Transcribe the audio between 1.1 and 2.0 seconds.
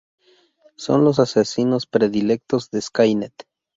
asesinos